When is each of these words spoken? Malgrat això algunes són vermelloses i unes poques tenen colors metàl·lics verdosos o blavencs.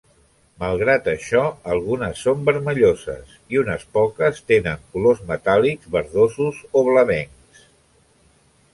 Malgrat 0.61 1.09
això 1.11 1.41
algunes 1.75 2.23
són 2.29 2.41
vermelloses 2.47 3.37
i 3.55 3.61
unes 3.65 3.87
poques 3.99 4.43
tenen 4.53 4.83
colors 4.97 5.23
metàl·lics 5.33 5.95
verdosos 5.99 6.67
o 6.83 6.87
blavencs. 6.93 7.67